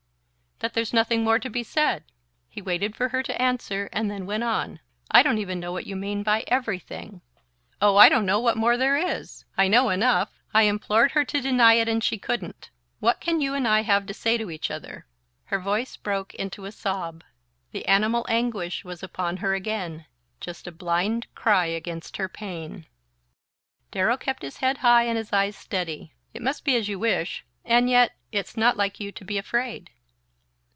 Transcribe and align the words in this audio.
"That 0.61 0.75
there's 0.75 0.93
nothing 0.93 1.23
more 1.23 1.39
to 1.39 1.49
be 1.49 1.63
said?" 1.63 2.03
He 2.47 2.61
waited 2.61 2.95
for 2.95 3.09
her 3.09 3.23
to 3.23 3.41
answer, 3.41 3.89
and 3.91 4.11
then 4.11 4.27
went 4.27 4.43
on: 4.43 4.79
"I 5.09 5.23
don't 5.23 5.39
even 5.39 5.59
know 5.59 5.71
what 5.71 5.87
you 5.87 5.95
mean 5.95 6.21
by 6.21 6.43
'everything'." 6.45 7.23
"Oh, 7.81 7.95
I 7.97 8.09
don't 8.09 8.27
know 8.27 8.39
what 8.39 8.57
more 8.57 8.77
there 8.77 8.95
is! 8.95 9.43
I 9.57 9.67
know 9.67 9.89
enough. 9.89 10.29
I 10.53 10.63
implored 10.65 11.13
her 11.13 11.25
to 11.25 11.41
deny 11.41 11.73
it, 11.73 11.87
and 11.89 12.03
she 12.03 12.19
couldn't...What 12.19 13.19
can 13.19 13.41
you 13.41 13.55
and 13.55 13.67
I 13.67 13.81
have 13.81 14.05
to 14.05 14.13
say 14.13 14.37
to 14.37 14.51
each 14.51 14.69
other?" 14.69 15.07
Her 15.45 15.59
voice 15.59 15.97
broke 15.97 16.35
into 16.35 16.65
a 16.65 16.71
sob. 16.71 17.23
The 17.71 17.87
animal 17.87 18.23
anguish 18.29 18.85
was 18.85 19.01
upon 19.01 19.37
her 19.37 19.55
again 19.55 20.05
just 20.39 20.67
a 20.67 20.71
blind 20.71 21.25
cry 21.33 21.65
against 21.65 22.17
her 22.17 22.29
pain! 22.29 22.85
Darrow 23.89 24.15
kept 24.15 24.43
his 24.43 24.57
head 24.57 24.77
high 24.77 25.05
and 25.05 25.17
his 25.17 25.33
eyes 25.33 25.55
steady. 25.55 26.13
"It 26.35 26.43
must 26.43 26.63
be 26.63 26.75
as 26.75 26.87
you 26.87 26.99
wish; 26.99 27.43
and 27.65 27.89
yet 27.89 28.15
it's 28.31 28.55
not 28.55 28.77
like 28.77 28.99
you 28.99 29.11
to 29.11 29.25
be 29.25 29.39
afraid." 29.39 29.89